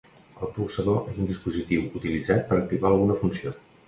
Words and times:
El 0.45 0.49
polsador 0.53 1.11
és 1.11 1.19
un 1.23 1.27
dispositiu 1.31 1.83
utilitzat 1.99 2.41
per 2.53 2.57
activar 2.63 2.91
alguna 2.93 3.19
funció. 3.21 3.53